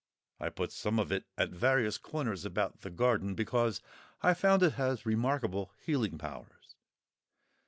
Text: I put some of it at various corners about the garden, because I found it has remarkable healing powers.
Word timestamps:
I 0.39 0.49
put 0.49 0.71
some 0.71 0.97
of 0.97 1.11
it 1.11 1.25
at 1.37 1.51
various 1.51 1.99
corners 1.99 2.43
about 2.43 2.81
the 2.81 2.89
garden, 2.89 3.35
because 3.35 3.81
I 4.23 4.33
found 4.33 4.63
it 4.63 4.73
has 4.73 5.05
remarkable 5.05 5.73
healing 5.79 6.17
powers. 6.17 6.73